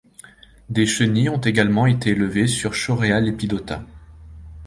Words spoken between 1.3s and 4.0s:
également été élevées sur Shorea lepidota.